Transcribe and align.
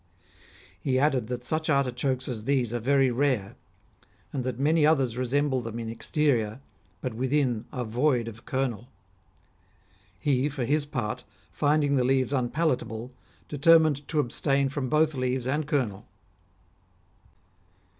He 0.79 0.97
added 0.97 1.27
that 1.27 1.45
such 1.45 1.69
artichokes 1.69 2.27
as 2.27 2.45
these 2.45 2.73
are 2.73 2.79
very 2.79 3.11
rare; 3.11 3.55
and 4.33 4.43
that 4.43 4.57
many 4.59 4.83
others 4.83 5.15
resemble 5.15 5.61
them 5.61 5.77
in 5.77 5.89
exterior, 5.89 6.59
but 7.01 7.13
within 7.13 7.65
are 7.71 7.85
void 7.85 8.27
of 8.27 8.43
kernel. 8.43 8.87
He 10.17 10.49
for 10.49 10.65
his 10.65 10.87
part, 10.87 11.23
finding 11.51 11.97
the 11.97 12.03
leaves 12.03 12.33
unpalatable, 12.33 13.11
determined 13.47 14.07
to 14.07 14.19
abstain 14.19 14.69
from 14.69 14.89
both 14.89 15.13
leaves 15.13 15.45
and 15.45 15.67
kernel. 15.67 16.07